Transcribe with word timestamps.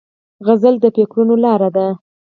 سندره 0.45 0.77
د 0.83 0.85
فکرونو 0.95 1.33
لاره 1.43 1.69
ده 1.75 1.87